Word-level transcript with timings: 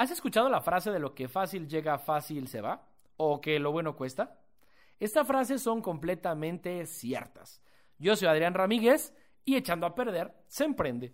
¿Has 0.00 0.10
escuchado 0.10 0.48
la 0.48 0.62
frase 0.62 0.90
de 0.90 0.98
lo 0.98 1.14
que 1.14 1.28
fácil 1.28 1.68
llega, 1.68 1.98
fácil 1.98 2.48
se 2.48 2.62
va? 2.62 2.86
¿O 3.18 3.38
que 3.42 3.58
lo 3.58 3.70
bueno 3.70 3.96
cuesta? 3.96 4.38
Estas 4.98 5.26
frases 5.26 5.60
son 5.60 5.82
completamente 5.82 6.86
ciertas. 6.86 7.60
Yo 7.98 8.16
soy 8.16 8.28
Adrián 8.28 8.54
Ramírez 8.54 9.12
y 9.44 9.56
echando 9.56 9.86
a 9.86 9.94
perder 9.94 10.32
se 10.48 10.64
emprende. 10.64 11.12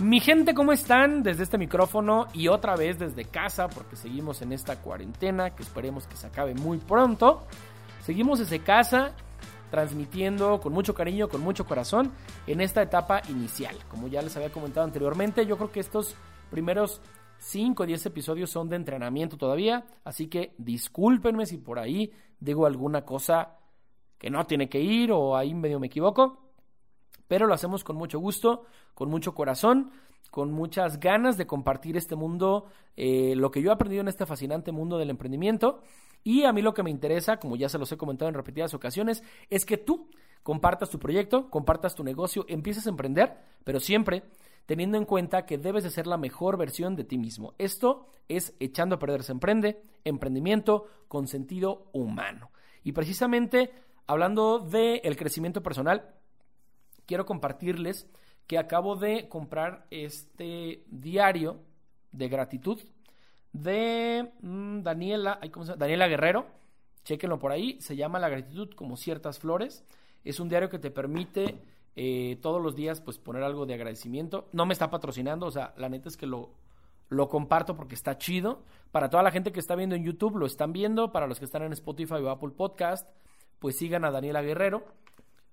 Mi 0.00 0.20
gente, 0.20 0.54
¿cómo 0.54 0.70
están? 0.70 1.24
Desde 1.24 1.42
este 1.42 1.58
micrófono 1.58 2.28
y 2.32 2.46
otra 2.46 2.76
vez 2.76 3.00
desde 3.00 3.24
casa, 3.24 3.68
porque 3.68 3.96
seguimos 3.96 4.42
en 4.42 4.52
esta 4.52 4.80
cuarentena 4.80 5.50
que 5.50 5.64
esperemos 5.64 6.06
que 6.06 6.14
se 6.14 6.28
acabe 6.28 6.54
muy 6.54 6.78
pronto. 6.78 7.48
Seguimos 8.04 8.38
desde 8.38 8.60
casa 8.60 9.12
transmitiendo 9.72 10.60
con 10.60 10.74
mucho 10.74 10.94
cariño, 10.94 11.30
con 11.30 11.40
mucho 11.40 11.64
corazón 11.64 12.12
en 12.46 12.60
esta 12.60 12.82
etapa 12.82 13.22
inicial. 13.30 13.74
Como 13.88 14.06
ya 14.06 14.20
les 14.20 14.36
había 14.36 14.52
comentado 14.52 14.84
anteriormente, 14.84 15.46
yo 15.46 15.56
creo 15.56 15.72
que 15.72 15.80
estos 15.80 16.14
primeros 16.50 17.00
5 17.38 17.82
o 17.82 17.86
10 17.86 18.04
episodios 18.04 18.50
son 18.50 18.68
de 18.68 18.76
entrenamiento 18.76 19.38
todavía, 19.38 19.86
así 20.04 20.26
que 20.26 20.54
discúlpenme 20.58 21.46
si 21.46 21.56
por 21.56 21.78
ahí 21.78 22.12
digo 22.38 22.66
alguna 22.66 23.06
cosa 23.06 23.56
que 24.18 24.28
no 24.28 24.44
tiene 24.44 24.68
que 24.68 24.78
ir 24.78 25.10
o 25.10 25.34
ahí 25.38 25.54
medio 25.54 25.80
me 25.80 25.86
equivoco, 25.86 26.41
pero 27.28 27.46
lo 27.46 27.54
hacemos 27.54 27.84
con 27.84 27.96
mucho 27.96 28.18
gusto, 28.18 28.64
con 28.94 29.10
mucho 29.10 29.34
corazón, 29.34 29.90
con 30.30 30.52
muchas 30.52 30.98
ganas 30.98 31.36
de 31.36 31.46
compartir 31.46 31.96
este 31.96 32.16
mundo, 32.16 32.66
eh, 32.96 33.34
lo 33.36 33.50
que 33.50 33.60
yo 33.60 33.70
he 33.70 33.74
aprendido 33.74 34.00
en 34.00 34.08
este 34.08 34.26
fascinante 34.26 34.72
mundo 34.72 34.98
del 34.98 35.10
emprendimiento 35.10 35.82
y 36.24 36.44
a 36.44 36.52
mí 36.52 36.62
lo 36.62 36.74
que 36.74 36.82
me 36.82 36.90
interesa, 36.90 37.38
como 37.38 37.56
ya 37.56 37.68
se 37.68 37.78
los 37.78 37.90
he 37.92 37.96
comentado 37.96 38.28
en 38.28 38.34
repetidas 38.34 38.74
ocasiones, 38.74 39.22
es 39.50 39.64
que 39.64 39.76
tú 39.76 40.08
compartas 40.42 40.90
tu 40.90 40.98
proyecto, 40.98 41.50
compartas 41.50 41.94
tu 41.94 42.04
negocio, 42.04 42.44
empieces 42.48 42.86
a 42.86 42.90
emprender, 42.90 43.36
pero 43.64 43.80
siempre 43.80 44.24
teniendo 44.66 44.96
en 44.96 45.04
cuenta 45.04 45.44
que 45.44 45.58
debes 45.58 45.84
de 45.84 45.90
ser 45.90 46.06
la 46.06 46.16
mejor 46.16 46.56
versión 46.56 46.94
de 46.96 47.04
ti 47.04 47.18
mismo. 47.18 47.54
Esto 47.58 48.06
es 48.28 48.54
echando 48.60 48.96
a 48.96 48.98
perder 48.98 49.22
se 49.22 49.32
emprende, 49.32 49.82
emprendimiento 50.04 50.86
con 51.08 51.26
sentido 51.26 51.88
humano. 51.92 52.50
Y 52.84 52.92
precisamente 52.92 53.72
hablando 54.06 54.60
del 54.60 55.00
el 55.04 55.16
crecimiento 55.16 55.62
personal, 55.62 56.14
quiero 57.06 57.26
compartirles 57.26 58.08
que 58.46 58.58
acabo 58.58 58.96
de 58.96 59.28
comprar 59.28 59.86
este 59.90 60.84
diario 60.88 61.60
de 62.10 62.28
gratitud 62.28 62.80
de 63.52 64.32
mm, 64.40 64.82
Daniela, 64.82 65.38
¿cómo 65.52 65.64
se 65.64 65.72
llama? 65.72 65.80
Daniela 65.80 66.08
Guerrero. 66.08 66.46
Chequenlo 67.04 67.38
por 67.38 67.52
ahí. 67.52 67.80
Se 67.80 67.96
llama 67.96 68.18
La 68.18 68.28
gratitud 68.28 68.70
como 68.74 68.96
ciertas 68.96 69.38
flores. 69.38 69.84
Es 70.24 70.40
un 70.40 70.48
diario 70.48 70.68
que 70.68 70.78
te 70.78 70.90
permite 70.90 71.58
eh, 71.96 72.38
todos 72.40 72.62
los 72.62 72.76
días 72.76 73.00
pues 73.00 73.18
poner 73.18 73.42
algo 73.42 73.66
de 73.66 73.74
agradecimiento. 73.74 74.48
No 74.52 74.66
me 74.66 74.72
está 74.72 74.90
patrocinando, 74.90 75.46
o 75.46 75.50
sea, 75.50 75.74
la 75.76 75.88
neta 75.88 76.08
es 76.08 76.16
que 76.16 76.26
lo, 76.26 76.50
lo 77.08 77.28
comparto 77.28 77.76
porque 77.76 77.94
está 77.94 78.18
chido. 78.18 78.62
Para 78.92 79.10
toda 79.10 79.22
la 79.22 79.32
gente 79.32 79.52
que 79.52 79.60
está 79.60 79.74
viendo 79.74 79.96
en 79.96 80.04
YouTube, 80.04 80.36
lo 80.36 80.46
están 80.46 80.72
viendo. 80.72 81.12
Para 81.12 81.26
los 81.26 81.38
que 81.38 81.44
están 81.44 81.62
en 81.62 81.72
Spotify 81.72 82.14
o 82.14 82.30
Apple 82.30 82.50
Podcast, 82.50 83.08
pues 83.58 83.76
sigan 83.76 84.04
a 84.04 84.10
Daniela 84.10 84.42
Guerrero. 84.42 84.84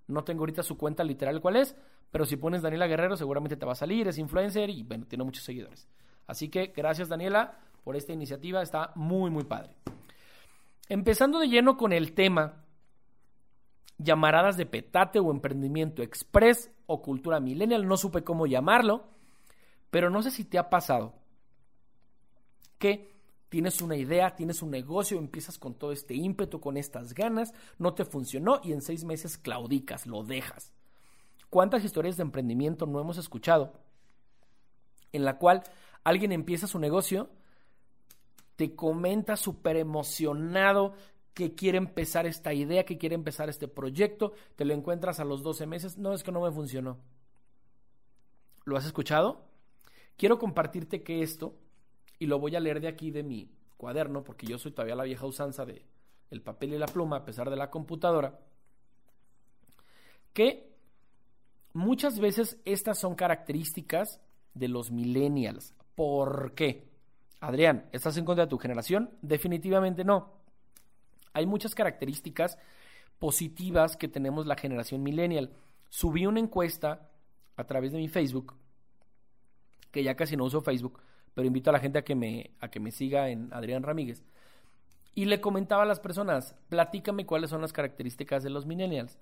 No 0.09 0.23
tengo 0.23 0.41
ahorita 0.41 0.63
su 0.63 0.77
cuenta 0.77 1.03
literal 1.03 1.39
cuál 1.39 1.55
es, 1.55 1.75
pero 2.11 2.25
si 2.25 2.35
pones 2.35 2.61
Daniela 2.61 2.87
Guerrero 2.87 3.15
seguramente 3.15 3.55
te 3.55 3.65
va 3.65 3.73
a 3.73 3.75
salir, 3.75 4.07
es 4.07 4.17
influencer 4.17 4.69
y 4.69 4.83
bueno, 4.83 5.05
tiene 5.05 5.23
muchos 5.23 5.43
seguidores. 5.43 5.87
Así 6.27 6.49
que 6.49 6.73
gracias 6.75 7.09
Daniela 7.09 7.59
por 7.83 7.95
esta 7.95 8.13
iniciativa, 8.13 8.61
está 8.61 8.91
muy, 8.95 9.31
muy 9.31 9.43
padre. 9.45 9.71
Empezando 10.89 11.39
de 11.39 11.47
lleno 11.47 11.77
con 11.77 11.93
el 11.93 12.13
tema, 12.13 12.65
llamaradas 13.97 14.57
de 14.57 14.65
petate 14.65 15.19
o 15.19 15.31
emprendimiento 15.31 16.01
express 16.01 16.71
o 16.87 17.01
cultura 17.01 17.39
millennial, 17.39 17.87
no 17.87 17.97
supe 17.97 18.23
cómo 18.23 18.47
llamarlo, 18.47 19.07
pero 19.89 20.09
no 20.09 20.21
sé 20.21 20.31
si 20.31 20.45
te 20.45 20.57
ha 20.57 20.69
pasado 20.69 21.15
que 22.77 23.08
tienes 23.49 23.81
una 23.81 23.95
idea, 23.95 24.35
tienes 24.35 24.61
un 24.61 24.71
negocio, 24.71 25.17
empiezas 25.17 25.57
con 25.57 25.73
todo 25.73 25.91
este 25.91 26.13
ímpetu, 26.13 26.59
con 26.59 26.77
estas 26.77 27.13
ganas, 27.13 27.53
no 27.77 27.93
te 27.93 28.05
funcionó 28.05 28.61
y 28.63 28.71
en 28.71 28.81
seis 28.81 29.03
meses 29.03 29.37
claudicas, 29.37 30.07
lo 30.07 30.23
dejas. 30.23 30.71
¿Cuántas 31.49 31.83
historias 31.83 32.15
de 32.17 32.23
emprendimiento 32.23 32.85
no 32.85 32.99
hemos 33.01 33.17
escuchado 33.17 33.73
en 35.11 35.25
la 35.25 35.37
cual 35.37 35.63
alguien 36.03 36.31
empieza 36.31 36.67
su 36.67 36.79
negocio 36.79 37.29
te 38.55 38.75
comenta 38.75 39.37
súper 39.37 39.77
emocionado 39.77 40.93
que 41.33 41.55
quiere 41.55 41.77
empezar 41.77 42.25
esta 42.25 42.53
idea, 42.53 42.83
que 42.83 42.97
quiere 42.97 43.15
empezar 43.15 43.47
este 43.47 43.69
proyecto, 43.69 44.33
te 44.57 44.65
lo 44.65 44.73
encuentras 44.73 45.21
a 45.21 45.23
los 45.23 45.41
12 45.43 45.65
meses, 45.65 45.97
no 45.97 46.13
es 46.13 46.23
que 46.23 46.33
no 46.33 46.41
me 46.41 46.51
funcionó. 46.51 46.97
¿Lo 48.65 48.75
has 48.75 48.85
escuchado? 48.85 49.45
Quiero 50.17 50.37
compartirte 50.37 51.03
que 51.03 51.23
esto, 51.23 51.55
y 52.19 52.27
lo 52.27 52.39
voy 52.39 52.55
a 52.55 52.59
leer 52.59 52.81
de 52.81 52.89
aquí 52.89 53.11
de 53.11 53.23
mi 53.23 53.49
cuaderno, 53.77 54.23
porque 54.23 54.45
yo 54.45 54.57
soy 54.57 54.71
todavía 54.71 54.95
la 54.95 55.05
vieja 55.05 55.25
usanza 55.25 55.65
de 55.65 55.85
el 56.29 56.41
papel 56.41 56.73
y 56.73 56.77
la 56.77 56.85
pluma, 56.85 57.17
a 57.17 57.25
pesar 57.25 57.49
de 57.49 57.55
la 57.55 57.71
computadora, 57.71 58.39
que 60.33 60.69
muchas 61.73 62.19
veces 62.19 62.59
estas 62.65 62.99
son 62.99 63.15
características 63.15 64.21
de 64.53 64.67
los 64.67 64.91
millennials. 64.91 65.73
¿Por 65.95 66.53
qué? 66.53 66.87
Adrián, 67.39 67.89
¿estás 67.91 68.17
en 68.17 68.25
contra 68.25 68.45
de 68.45 68.49
tu 68.49 68.57
generación? 68.57 69.09
Definitivamente 69.21 70.03
no. 70.03 70.33
Hay 71.33 71.45
muchas 71.45 71.73
características 71.73 72.57
positivas 73.17 73.95
que 73.95 74.07
tenemos 74.07 74.45
la 74.45 74.55
generación 74.55 75.01
millennial. 75.03 75.51
Subí 75.89 76.25
una 76.25 76.39
encuesta 76.39 77.09
a 77.55 77.63
través 77.65 77.91
de 77.91 77.97
mi 77.97 78.07
Facebook, 78.07 78.55
que 79.91 80.03
ya 80.03 80.15
casi 80.15 80.35
no 80.35 80.45
uso 80.45 80.61
Facebook, 80.61 81.01
pero 81.39 81.47
invito 81.47 81.69
a 81.69 81.73
la 81.73 81.79
gente 81.79 81.97
a 81.97 82.01
que 82.01 82.15
me, 82.15 82.51
a 82.59 82.67
que 82.67 82.81
me 82.81 82.91
siga 82.91 83.29
en 83.29 83.47
Adrián 83.53 83.81
Ramírez. 83.81 84.25
Y 85.15 85.23
le 85.23 85.39
comentaba 85.39 85.83
a 85.83 85.85
las 85.85 86.01
personas, 86.01 86.53
platícame 86.67 87.25
cuáles 87.25 87.49
son 87.49 87.61
las 87.61 87.71
características 87.71 88.43
de 88.43 88.49
los 88.49 88.65
millennials. 88.65 89.17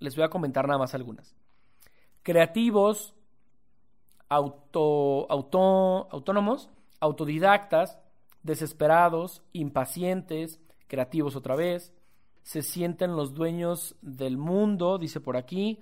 Les 0.00 0.16
voy 0.16 0.24
a 0.24 0.28
comentar 0.28 0.66
nada 0.66 0.76
más 0.76 0.92
algunas. 0.92 1.36
Creativos, 2.24 3.14
auto, 4.28 5.30
auto, 5.30 6.08
autónomos, 6.10 6.68
autodidactas, 6.98 8.00
desesperados, 8.42 9.44
impacientes, 9.52 10.58
creativos 10.88 11.36
otra 11.36 11.54
vez, 11.54 11.92
se 12.42 12.62
sienten 12.62 13.14
los 13.14 13.34
dueños 13.34 13.94
del 14.02 14.36
mundo, 14.36 14.98
dice 14.98 15.20
por 15.20 15.36
aquí, 15.36 15.78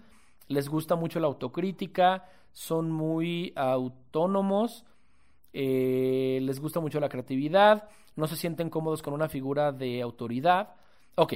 les 0.49 0.69
gusta 0.69 0.97
mucho 0.97 1.21
la 1.21 1.27
autocrítica, 1.27 2.27
son 2.53 2.91
muy 2.91 3.53
autónomos, 3.57 4.85
eh, 5.53 6.41
les 6.43 6.61
gusta 6.61 6.81
mucho 6.81 7.01
la 7.01 7.09
creatividad, 7.09 7.89
no 8.17 8.27
se 8.27 8.37
sienten 8.37 8.71
cómodos 8.71 9.03
con 9.03 9.15
una 9.15 9.29
figura 9.29 9.73
de 9.73 10.03
autoridad. 10.03 10.75
Ok, 11.15 11.35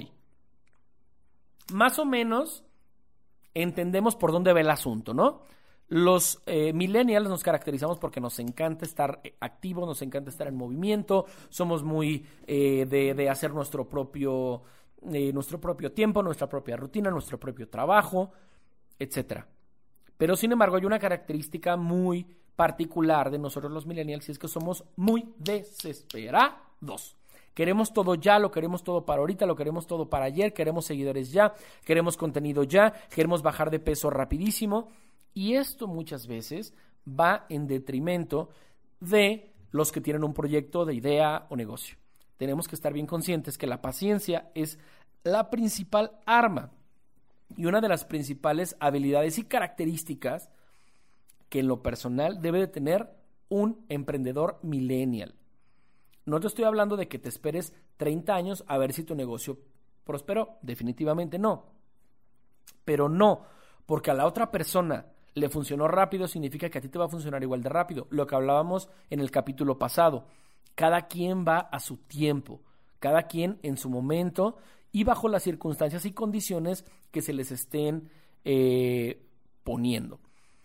más 1.73 1.99
o 1.99 2.05
menos 2.05 2.65
entendemos 3.55 4.17
por 4.17 4.33
dónde 4.33 4.53
va 4.53 4.61
el 4.61 4.71
asunto, 4.71 5.15
¿no? 5.15 5.43
Los 5.89 6.43
eh, 6.47 6.73
millennials 6.73 7.29
nos 7.29 7.43
caracterizamos 7.43 7.99
porque 7.99 8.19
nos 8.19 8.39
encanta 8.39 8.87
estar 8.87 9.21
eh, 9.25 9.35
activos, 9.41 9.87
nos 9.87 10.01
encanta 10.01 10.31
estar 10.31 10.47
en 10.47 10.57
movimiento, 10.57 11.27
somos 11.51 11.83
muy 11.83 12.25
eh, 12.47 12.87
de, 12.87 13.29
hacer 13.29 13.53
nuestro 13.53 13.87
propio, 13.87 14.63
nuestro 15.03 15.61
propio 15.61 15.93
tiempo, 15.93 16.23
nuestra 16.23 16.49
propia 16.49 16.77
rutina, 16.77 17.11
nuestro 17.11 17.39
propio 17.39 17.69
trabajo, 17.69 18.33
etc. 18.99 19.45
Pero 20.17 20.37
sin 20.37 20.53
embargo 20.53 20.77
hay 20.77 20.85
una 20.85 20.99
característica 20.99 21.77
muy 21.77 22.27
particular 22.57 23.31
de 23.31 23.39
nosotros 23.39 23.73
los 23.73 23.87
millennials 23.87 24.29
y 24.29 24.33
es 24.33 24.39
que 24.39 24.49
somos 24.49 24.85
muy 24.97 25.33
desesperados. 25.39 27.17
Queremos 27.55 27.93
todo 27.93 28.15
ya, 28.15 28.39
lo 28.39 28.51
queremos 28.51 28.83
todo 28.83 29.05
para 29.05 29.21
ahorita, 29.21 29.45
lo 29.47 29.57
queremos 29.57 29.87
todo 29.87 30.09
para 30.09 30.25
ayer, 30.25 30.55
queremos 30.55 30.87
seguidores 30.87 31.33
ya, 31.33 31.55
queremos 31.85 32.17
contenido 32.17 32.63
ya, 32.63 32.93
queremos 33.11 33.43
bajar 33.43 33.71
de 33.71 33.79
peso 33.79 34.09
rapidísimo 34.09 34.89
y 35.35 35.55
esto 35.55 35.87
muchas 35.87 36.27
veces 36.27 36.75
va 37.07 37.47
en 37.49 37.67
detrimento 37.67 38.49
de 39.01 39.53
los 39.71 39.93
que 39.93 40.01
tienen 40.01 40.25
un 40.25 40.33
proyecto 40.33 40.85
de 40.85 40.95
idea 40.95 41.47
o 41.51 41.57
negocio. 41.57 41.97
Tenemos 42.37 42.69
que 42.69 42.75
estar 42.75 42.93
bien 42.93 43.07
conscientes 43.07 43.59
que 43.59 43.67
la 43.67 43.83
paciencia 43.83 44.51
es 44.55 44.79
la 45.25 45.51
principal 45.51 46.13
arma 46.27 46.71
y 47.57 47.67
una 47.67 47.81
de 47.81 47.89
las 47.89 48.05
principales 48.05 48.77
habilidades 48.81 49.39
y 49.39 49.45
características 49.45 50.51
que 51.49 51.61
en 51.61 51.69
lo 51.69 51.83
personal 51.83 52.41
debe 52.41 52.61
de 52.61 52.69
tener 52.69 53.11
un 53.49 53.85
emprendedor 53.89 54.59
millennial. 54.63 55.35
No 56.25 56.41
te 56.41 56.47
estoy 56.47 56.65
hablando 56.65 56.97
de 56.97 57.09
que 57.09 57.19
te 57.19 57.29
esperes 57.29 57.75
30 57.97 58.35
años 58.35 58.65
a 58.67 58.79
ver 58.79 58.93
si 58.93 59.05
tu 59.05 59.15
negocio 59.15 59.59
prosperó, 60.05 60.59
definitivamente 60.63 61.39
no. 61.39 61.67
Pero 62.85 63.09
no, 63.09 63.43
porque 63.87 64.11
a 64.11 64.15
la 64.15 64.27
otra 64.27 64.51
persona 64.51 65.07
le 65.35 65.49
funcionó 65.49 65.89
rápido 65.89 66.29
significa 66.29 66.69
que 66.69 66.79
a 66.79 66.81
ti 66.81 66.89
te 66.89 66.99
va 66.99 67.07
a 67.07 67.11
funcionar 67.11 67.43
igual 67.43 67.63
de 67.63 67.69
rápido. 67.69 68.07
Lo 68.11 68.27
que 68.27 68.35
hablábamos 68.35 68.89
en 69.11 69.21
el 69.21 69.31
capítulo 69.31 69.79
pasado. 69.79 70.27
Cada 70.75 71.07
quien 71.07 71.45
va 71.47 71.59
a 71.59 71.81
su 71.81 71.99
tiempo, 71.99 72.61
cada 72.99 73.25
quien 73.25 73.59
en 73.63 73.77
su 73.77 73.91
momento 73.91 74.57
y 74.93 75.05
bajo 75.05 75.29
las 75.29 75.43
circunstancias 75.43 76.05
y 76.05 76.13
condiciones 76.13 76.85
que 77.11 77.23
se 77.23 77.33
les 77.33 77.51
estén 77.51 78.11
eh, 78.45 79.23
poniendo. 79.65 80.21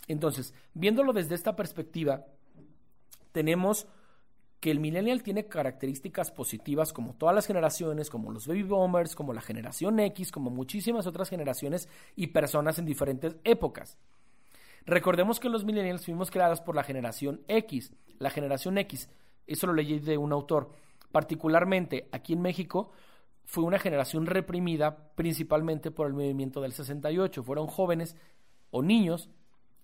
Entonces, 0.07 0.53
viéndolo 0.73 1.13
desde 1.13 1.35
esta 1.35 1.55
perspectiva, 1.55 2.25
tenemos 3.31 3.87
que 4.59 4.71
el 4.71 4.79
millennial 4.79 5.21
tiene 5.21 5.47
características 5.47 6.31
positivas 6.31 6.91
como 6.91 7.13
todas 7.13 7.35
las 7.35 7.45
generaciones, 7.45 8.09
como 8.09 8.31
los 8.31 8.47
baby 8.47 8.63
boomers, 8.63 9.15
como 9.15 9.33
la 9.33 9.41
generación 9.41 9.99
X, 9.99 10.31
como 10.31 10.49
muchísimas 10.49 11.05
otras 11.05 11.29
generaciones 11.29 11.87
y 12.15 12.27
personas 12.27 12.79
en 12.79 12.85
diferentes 12.85 13.35
épocas. 13.43 13.97
Recordemos 14.85 15.39
que 15.39 15.49
los 15.49 15.65
millennials 15.65 16.05
fuimos 16.05 16.31
creados 16.31 16.61
por 16.61 16.75
la 16.75 16.83
generación 16.83 17.41
X. 17.47 17.93
La 18.19 18.29
generación 18.29 18.77
X, 18.79 19.09
eso 19.45 19.67
lo 19.67 19.73
leí 19.73 19.99
de 19.99 20.17
un 20.17 20.31
autor, 20.31 20.71
particularmente 21.11 22.07
aquí 22.11 22.33
en 22.33 22.41
México, 22.41 22.91
fue 23.47 23.63
una 23.63 23.79
generación 23.79 24.25
reprimida 24.25 25.09
principalmente 25.15 25.89
por 25.89 26.07
el 26.07 26.13
movimiento 26.13 26.59
del 26.59 26.73
68. 26.73 27.43
Fueron 27.43 27.67
jóvenes 27.67 28.17
o 28.71 28.83
niños 28.83 29.29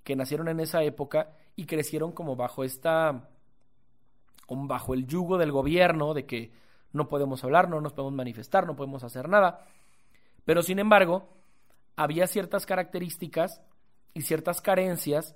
que 0.04 0.18
nacieron 0.18 0.50
en 0.50 0.60
esa 0.60 0.83
época 0.83 1.31
y 1.56 1.65
crecieron 1.65 2.12
como 2.12 2.36
bajo 2.36 2.65
esta 2.65 3.30
bajo 4.50 4.94
el 4.94 5.07
yugo 5.07 5.38
del 5.38 5.51
gobierno 5.51 6.13
de 6.13 6.25
que 6.25 6.51
no 6.92 7.07
podemos 7.07 7.44
hablar, 7.44 7.69
no 7.69 7.80
nos 7.80 7.94
podemos 7.94 8.13
manifestar, 8.13 8.68
no 8.68 8.75
podemos 8.75 9.04
hacer 9.04 9.30
nada. 9.30 9.65
Pero 10.44 10.62
sin 10.62 10.77
embargo, 10.77 11.30
había 11.95 12.27
ciertas 12.27 12.65
características 12.65 13.62
y 14.13 14.24
ciertas 14.24 14.62
carencias 14.62 15.36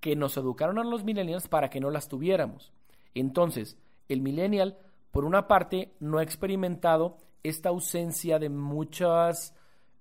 que 0.00 0.16
nos 0.16 0.36
educaron 0.38 0.78
a 0.78 0.84
los 0.84 1.04
millennials 1.04 1.46
para 1.46 1.68
que 1.68 1.78
no 1.78 1.90
las 1.90 2.08
tuviéramos. 2.08 2.72
Entonces, 3.14 3.78
el 4.08 4.22
millennial, 4.22 4.78
por 5.10 5.26
una 5.26 5.46
parte, 5.46 5.94
no 6.00 6.18
ha 6.18 6.22
experimentado 6.22 7.18
esta 7.48 7.68
ausencia 7.68 8.38
de 8.38 8.48
muchas 8.48 9.54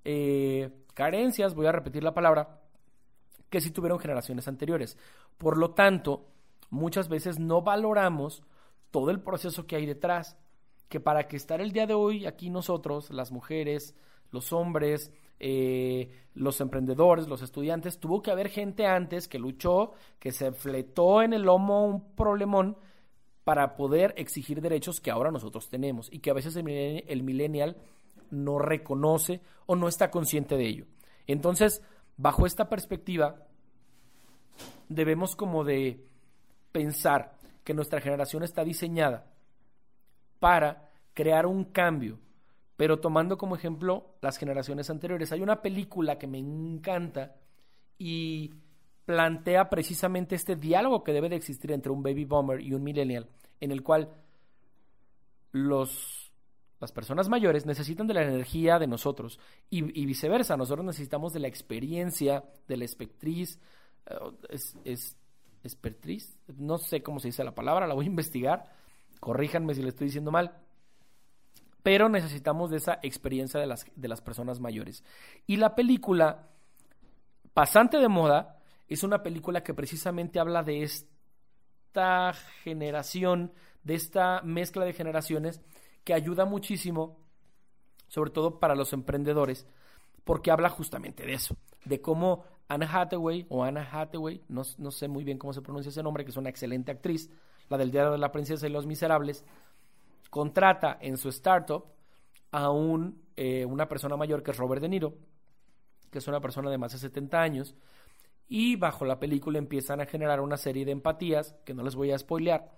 eh, 0.03 0.71
carencias, 0.93 1.53
voy 1.53 1.67
a 1.67 1.71
repetir 1.71 2.03
la 2.03 2.13
palabra, 2.13 2.61
que 3.49 3.61
sí 3.61 3.71
tuvieron 3.71 3.99
generaciones 3.99 4.47
anteriores. 4.47 4.97
Por 5.37 5.57
lo 5.57 5.71
tanto, 5.71 6.27
muchas 6.69 7.09
veces 7.09 7.39
no 7.39 7.61
valoramos 7.61 8.43
todo 8.91 9.11
el 9.11 9.19
proceso 9.19 9.67
que 9.67 9.75
hay 9.75 9.85
detrás, 9.85 10.37
que 10.89 10.99
para 10.99 11.27
que 11.27 11.35
estar 11.35 11.61
el 11.61 11.71
día 11.71 11.87
de 11.87 11.93
hoy 11.93 12.25
aquí 12.25 12.49
nosotros, 12.49 13.09
las 13.09 13.31
mujeres, 13.31 13.95
los 14.31 14.53
hombres, 14.53 15.11
eh, 15.39 16.09
los 16.33 16.61
emprendedores, 16.61 17.27
los 17.27 17.41
estudiantes, 17.41 17.99
tuvo 17.99 18.21
que 18.21 18.31
haber 18.31 18.49
gente 18.49 18.85
antes 18.85 19.27
que 19.27 19.39
luchó, 19.39 19.93
que 20.19 20.31
se 20.31 20.51
fletó 20.51 21.21
en 21.21 21.33
el 21.33 21.43
lomo 21.43 21.85
un 21.85 22.15
problemón 22.15 22.77
para 23.45 23.77
poder 23.77 24.13
exigir 24.17 24.59
derechos 24.59 24.99
que 24.99 25.11
ahora 25.11 25.31
nosotros 25.31 25.69
tenemos 25.69 26.11
y 26.11 26.19
que 26.19 26.31
a 26.31 26.33
veces 26.33 26.57
el 26.57 27.23
millennial 27.23 27.77
no 28.31 28.59
reconoce 28.59 29.39
o 29.67 29.77
no 29.77 29.87
está 29.87 30.11
consciente 30.11 30.57
de 30.57 30.65
ello. 30.65 30.85
Entonces, 31.27 31.81
bajo 32.17 32.45
esta 32.45 32.67
perspectiva, 32.67 33.47
debemos 34.89 35.37
como 35.37 35.63
de 35.63 36.03
pensar 36.71 37.37
que 37.63 37.73
nuestra 37.73 38.01
generación 38.01 38.43
está 38.43 38.63
diseñada 38.63 39.31
para 40.39 40.91
crear 41.13 41.45
un 41.45 41.65
cambio, 41.65 42.19
pero 42.75 42.99
tomando 42.99 43.37
como 43.37 43.55
ejemplo 43.55 44.15
las 44.21 44.37
generaciones 44.37 44.89
anteriores. 44.89 45.31
Hay 45.31 45.41
una 45.41 45.61
película 45.61 46.17
que 46.17 46.27
me 46.27 46.39
encanta 46.39 47.35
y 47.97 48.53
plantea 49.05 49.69
precisamente 49.69 50.35
este 50.35 50.55
diálogo 50.55 51.03
que 51.03 51.13
debe 51.13 51.29
de 51.29 51.35
existir 51.35 51.71
entre 51.71 51.91
un 51.91 52.03
baby 52.03 52.25
boomer 52.25 52.59
y 52.59 52.73
un 52.73 52.83
millennial, 52.83 53.29
en 53.59 53.71
el 53.71 53.83
cual 53.83 54.09
los, 55.51 56.33
las 56.79 56.91
personas 56.91 57.29
mayores 57.29 57.65
necesitan 57.65 58.07
de 58.07 58.15
la 58.15 58.23
energía 58.23 58.79
de 58.79 58.87
nosotros 58.87 59.39
y, 59.69 59.81
viceversa, 60.05 60.57
nosotros 60.57 60.85
necesitamos 60.85 61.33
de 61.33 61.39
la 61.39 61.47
experiencia, 61.47 62.43
de 62.67 62.77
la 62.77 62.85
espectriz, 62.85 63.59
eh, 64.07 64.15
es, 64.49 65.17
no 66.57 66.77
sé 66.77 67.01
cómo 67.01 67.19
se 67.19 67.29
dice 67.29 67.43
la 67.43 67.55
palabra, 67.55 67.87
la 67.87 67.93
voy 67.93 68.05
a 68.05 68.09
investigar, 68.09 68.71
corríjanme 69.19 69.73
si 69.75 69.83
le 69.83 69.89
estoy 69.89 70.07
diciendo 70.07 70.31
mal, 70.31 70.57
pero 71.83 72.09
necesitamos 72.09 72.71
de 72.71 72.77
esa 72.77 72.99
experiencia 73.03 73.59
de 73.59 73.67
las, 73.67 73.85
de 73.95 74.07
las 74.07 74.21
personas 74.21 74.59
mayores. 74.59 75.03
Y 75.45 75.57
la 75.57 75.75
película, 75.75 76.49
Pasante 77.53 77.99
de 77.99 78.07
Moda, 78.07 78.54
es 78.87 79.03
una 79.03 79.23
película 79.23 79.63
que 79.63 79.73
precisamente 79.73 80.39
habla 80.39 80.63
de 80.63 80.83
esta 80.83 82.33
generación, 82.63 83.53
de 83.83 83.95
esta 83.95 84.41
mezcla 84.43 84.85
de 84.85 84.93
generaciones, 84.93 85.61
que 86.03 86.13
ayuda 86.13 86.45
muchísimo, 86.45 87.17
sobre 88.07 88.31
todo 88.31 88.59
para 88.59 88.75
los 88.75 88.93
emprendedores, 88.93 89.67
porque 90.23 90.51
habla 90.51 90.69
justamente 90.69 91.25
de 91.25 91.33
eso, 91.33 91.57
de 91.83 92.01
cómo 92.01 92.45
Anna 92.67 92.89
Hathaway 92.91 93.45
o 93.49 93.63
Anna 93.63 93.87
Hathaway, 93.91 94.43
no, 94.47 94.63
sé 94.63 95.07
muy 95.07 95.23
bien 95.23 95.37
cómo 95.37 95.53
se 95.53 95.61
pronuncia 95.61 95.89
ese 95.89 96.03
nombre, 96.03 96.23
que 96.23 96.31
es 96.31 96.37
una 96.37 96.49
excelente 96.49 96.91
actriz, 96.91 97.29
la 97.69 97.77
del 97.77 97.91
Diario 97.91 98.11
de 98.11 98.17
la 98.17 98.31
Princesa 98.31 98.67
y 98.67 98.71
los 98.71 98.85
Miserables, 98.85 99.43
contrata 100.29 100.97
en 101.01 101.17
su 101.17 101.29
startup 101.29 101.85
a 102.51 102.69
un, 102.69 103.23
eh, 103.35 103.65
una 103.65 103.87
persona 103.87 104.15
mayor 104.15 104.43
que 104.43 104.51
es 104.51 104.57
Robert 104.57 104.81
De 104.81 104.89
Niro, 104.89 105.15
que 106.11 106.19
es 106.19 106.27
una 106.27 106.39
persona 106.39 106.69
de 106.69 106.77
más 106.77 106.91
de 106.93 106.99
70 106.99 107.41
años, 107.41 107.75
y 108.47 108.75
bajo 108.75 109.05
la 109.05 109.19
película 109.19 109.57
empiezan 109.57 110.01
a 110.01 110.05
generar 110.05 110.41
una 110.41 110.57
serie 110.57 110.85
de 110.85 110.91
empatías, 110.91 111.55
que 111.65 111.73
no 111.73 111.83
les 111.83 111.95
voy 111.95 112.11
a 112.11 112.17
spoilear, 112.17 112.71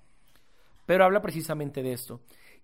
pero 0.86 1.06
habla 1.06 1.22
precisamente 1.22 1.84
de 1.84 1.94
esto. 1.94 2.22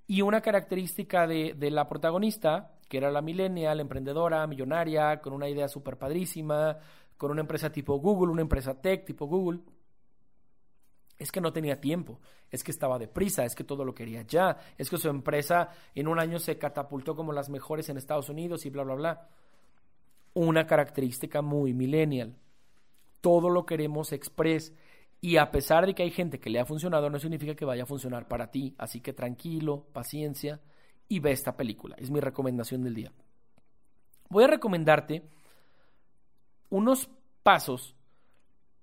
Y 0.07 0.21
una 0.21 0.41
característica 0.41 1.27
de, 1.27 1.53
de 1.57 1.71
la 1.71 1.87
protagonista, 1.87 2.75
que 2.89 2.97
era 2.97 3.11
la 3.11 3.21
millennial, 3.21 3.79
emprendedora, 3.79 4.45
millonaria, 4.47 5.21
con 5.21 5.33
una 5.33 5.49
idea 5.49 5.67
súper 5.67 5.97
padrísima, 5.97 6.77
con 7.17 7.31
una 7.31 7.41
empresa 7.41 7.71
tipo 7.71 7.97
Google, 7.99 8.31
una 8.31 8.41
empresa 8.41 8.79
tech 8.81 9.05
tipo 9.05 9.27
Google, 9.27 9.61
es 11.17 11.31
que 11.31 11.41
no 11.41 11.53
tenía 11.53 11.79
tiempo, 11.79 12.19
es 12.49 12.63
que 12.63 12.71
estaba 12.71 12.99
deprisa, 12.99 13.45
es 13.45 13.55
que 13.55 13.63
todo 13.63 13.85
lo 13.85 13.93
quería 13.93 14.23
ya, 14.23 14.57
es 14.77 14.89
que 14.89 14.97
su 14.97 15.09
empresa 15.09 15.69
en 15.95 16.07
un 16.07 16.19
año 16.19 16.39
se 16.39 16.57
catapultó 16.57 17.15
como 17.15 17.31
las 17.31 17.49
mejores 17.49 17.87
en 17.89 17.97
Estados 17.97 18.29
Unidos 18.29 18.65
y 18.65 18.69
bla, 18.69 18.83
bla, 18.83 18.95
bla. 18.95 19.29
Una 20.33 20.65
característica 20.65 21.41
muy 21.41 21.73
millennial. 21.73 22.35
Todo 23.23 23.49
lo 23.49 23.65
queremos 23.65 24.11
express 24.11 24.73
y 25.21 25.37
a 25.37 25.51
pesar 25.51 25.85
de 25.85 25.95
que 25.95 26.03
hay 26.03 26.11
gente 26.11 26.37
que 26.41 26.49
le 26.49 26.59
ha 26.59 26.65
funcionado, 26.65 27.09
no 27.09 27.17
significa 27.17 27.55
que 27.55 27.63
vaya 27.63 27.83
a 27.83 27.85
funcionar 27.85 28.27
para 28.27 28.51
ti. 28.51 28.75
Así 28.77 28.99
que 28.99 29.13
tranquilo, 29.13 29.85
paciencia 29.93 30.59
y 31.07 31.19
ve 31.19 31.31
esta 31.31 31.55
película. 31.55 31.95
Es 31.97 32.11
mi 32.11 32.19
recomendación 32.19 32.83
del 32.83 32.95
día. 32.95 33.13
Voy 34.27 34.43
a 34.43 34.47
recomendarte 34.47 35.23
unos 36.71 37.09
pasos 37.41 37.95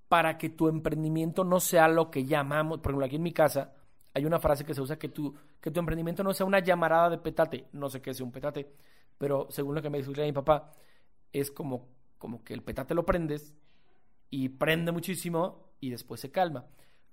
para 0.08 0.38
que 0.38 0.48
tu 0.48 0.68
emprendimiento 0.68 1.44
no 1.44 1.60
sea 1.60 1.88
lo 1.88 2.10
que 2.10 2.24
llamamos, 2.24 2.78
por 2.78 2.92
ejemplo, 2.92 3.04
aquí 3.04 3.16
en 3.16 3.22
mi 3.22 3.32
casa 3.32 3.74
hay 4.14 4.24
una 4.24 4.40
frase 4.40 4.64
que 4.64 4.72
se 4.72 4.80
usa 4.80 4.98
que 4.98 5.10
tu, 5.10 5.34
que 5.60 5.70
tu 5.70 5.78
emprendimiento 5.78 6.24
no 6.24 6.32
sea 6.32 6.46
una 6.46 6.60
llamarada 6.60 7.10
de 7.10 7.18
petate, 7.18 7.66
no 7.72 7.90
sé 7.90 8.00
qué 8.00 8.10
es 8.12 8.20
un 8.22 8.32
petate, 8.32 8.72
pero 9.18 9.48
según 9.50 9.74
lo 9.74 9.82
que 9.82 9.90
me 9.90 9.98
dice 9.98 10.24
mi 10.24 10.32
papá, 10.32 10.72
es 11.34 11.50
como, 11.50 11.86
como 12.16 12.42
que 12.42 12.54
el 12.54 12.62
petate 12.62 12.94
lo 12.94 13.04
prendes 13.04 13.54
y 14.30 14.48
prende 14.48 14.92
muchísimo 14.92 15.72
y 15.80 15.90
después 15.90 16.20
se 16.20 16.30
calma. 16.30 16.66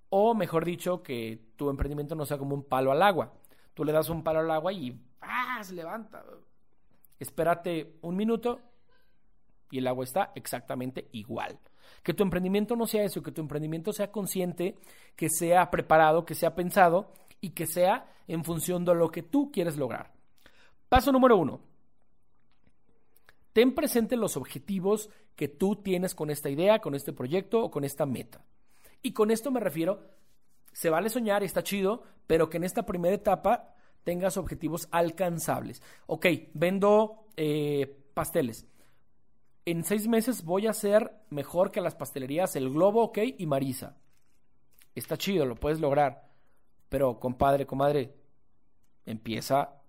O 0.10 0.34
mejor 0.34 0.64
dicho, 0.64 1.04
que 1.04 1.52
tu 1.56 1.70
emprendimiento 1.70 2.16
no 2.16 2.26
sea 2.26 2.38
como 2.38 2.56
un 2.56 2.64
palo 2.64 2.92
al 2.92 3.02
agua. 3.02 3.34
Tú 3.74 3.84
le 3.84 3.92
das 3.92 4.10
un 4.10 4.24
palo 4.24 4.40
al 4.40 4.52
agua 4.52 4.72
y 4.72 5.00
¡ah! 5.22 5.62
levanta. 5.74 6.24
Espérate 7.20 7.98
un 8.02 8.16
minuto 8.16 8.62
y 9.72 9.80
el 9.80 9.88
agua 9.88 10.04
está 10.04 10.32
exactamente 10.36 11.10
igual. 11.12 11.60
Que 12.04 12.14
tu 12.14 12.24
emprendimiento 12.24 12.76
no 12.76 12.86
sea 12.86 13.04
eso, 13.04 13.24
que 13.24 13.32
tu 13.32 13.42
emprendimiento 13.42 13.92
sea 13.92 14.12
consciente, 14.12 14.76
que 15.16 15.30
sea 15.30 15.70
preparado, 15.70 16.26
que 16.26 16.36
sea 16.36 16.56
pensado 16.56 17.12
y 17.42 17.50
que 17.50 17.66
sea 17.66 18.10
en 18.28 18.44
función 18.44 18.86
de 18.86 18.96
lo 18.96 19.10
que 19.10 19.24
tú 19.24 19.52
quieres 19.52 19.78
lograr. 19.78 20.12
Paso 20.90 21.12
número 21.12 21.38
uno. 21.38 21.60
Ten 23.58 23.74
presente 23.74 24.18
los 24.18 24.38
objetivos 24.38 25.10
que 25.36 25.48
tú 25.48 25.78
tienes 25.78 26.14
con 26.14 26.30
esta 26.30 26.48
idea, 26.48 26.78
con 26.78 26.94
este 26.94 27.12
proyecto 27.12 27.64
o 27.64 27.72
con 27.72 27.84
esta 27.84 28.06
meta. 28.06 28.46
Y 29.02 29.14
con 29.14 29.32
esto 29.32 29.50
me 29.50 29.60
refiero, 29.60 30.12
se 30.74 30.92
vale 30.92 31.10
soñar 31.10 31.44
está 31.44 31.64
chido, 31.64 32.04
pero 32.28 32.52
que 32.52 32.58
en 32.58 32.66
esta 32.66 32.86
primera 32.86 33.16
etapa 33.16 33.74
tengas 34.04 34.38
objetivos 34.38 34.88
alcanzables. 34.92 35.82
Ok, 36.06 36.28
vendo 36.54 37.30
eh, 37.36 37.98
pasteles 38.14 38.68
en 39.66 39.84
seis 39.84 40.08
meses 40.08 40.44
voy 40.44 40.68
a 40.68 40.74
ser 40.74 41.12
mejor 41.32 41.72
que 41.72 41.82
las 41.82 41.96
pastelerías 41.96 42.56
El 42.56 42.70
Globo, 42.70 43.06
ok, 43.06 43.18
y 43.40 43.48
Marisa. 43.48 43.98
Está 44.94 45.18
chido, 45.18 45.48
lo 45.48 45.56
puedes 45.56 45.80
lograr. 45.80 46.30
Pero, 46.90 47.20
compadre, 47.20 47.66
comadre, 47.66 48.14
empieza 49.04 49.82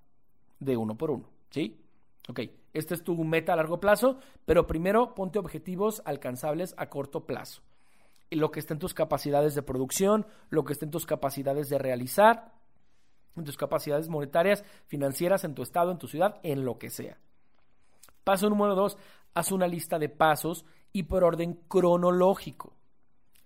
de 0.59 0.75
uno 0.75 0.97
por 0.97 1.11
uno, 1.11 1.29
¿sí? 1.51 1.85
Ok, 2.31 2.41
este 2.73 2.95
es 2.95 3.03
tu 3.03 3.17
meta 3.25 3.53
a 3.53 3.57
largo 3.57 3.81
plazo, 3.81 4.19
pero 4.45 4.67
primero 4.67 5.15
ponte 5.15 5.39
objetivos 5.39 6.03
alcanzables 6.05 6.75
a 6.77 6.89
corto 6.89 7.27
plazo. 7.27 7.63
Lo 8.31 8.51
que 8.51 8.61
esté 8.61 8.75
en 8.75 8.79
tus 8.79 8.95
capacidades 8.95 9.55
de 9.55 9.63
producción, 9.63 10.27
lo 10.51 10.65
que 10.65 10.75
esté 10.75 10.85
en 10.85 10.91
tus 10.91 11.07
capacidades 11.07 11.69
de 11.69 11.79
realizar, 11.79 12.53
en 13.37 13.45
tus 13.45 13.57
capacidades 13.57 14.09
monetarias, 14.09 14.65
financieras, 14.87 15.45
en 15.45 15.55
tu 15.55 15.63
estado, 15.63 15.91
en 15.91 15.99
tu 15.99 16.09
ciudad, 16.09 16.39
en 16.43 16.65
lo 16.65 16.79
que 16.79 16.91
sea. 16.91 17.19
Paso 18.25 18.51
número 18.51 18.75
dos, 18.75 18.99
haz 19.33 19.53
una 19.53 19.67
lista 19.67 19.99
de 19.99 20.09
pasos 20.09 20.67
y 20.93 21.05
por 21.05 21.25
orden 21.25 21.55
cronológico. 21.69 22.75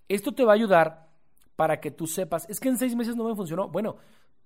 Esto 0.08 0.32
te 0.32 0.44
va 0.44 0.52
a 0.52 0.56
ayudar 0.56 1.08
para 1.54 1.80
que 1.80 1.90
tú 1.90 2.06
sepas, 2.06 2.48
es 2.50 2.58
que 2.58 2.68
en 2.68 2.78
seis 2.78 2.96
meses 2.96 3.14
no 3.14 3.24
me 3.24 3.36
funcionó. 3.36 3.68
Bueno, 3.68 3.96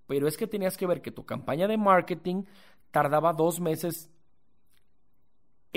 pero 0.06 0.28
es 0.28 0.37
que 0.37 0.47
tenías 0.47 0.76
que 0.76 0.87
ver 0.87 1.00
que 1.00 1.11
tu 1.11 1.25
campaña 1.25 1.66
de 1.66 1.78
marketing 1.78 2.45
tardaba 2.90 3.33
dos 3.33 3.61
meses 3.61 4.11